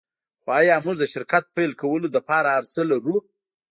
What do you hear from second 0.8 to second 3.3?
موږ د شرکت پیل کولو لپاره هرڅه لرو